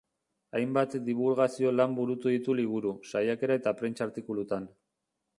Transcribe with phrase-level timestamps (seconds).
[0.59, 4.65] Hainbat dibulgazio lan burutu ditu liburu, saiakera eta prentsa-artikulutan.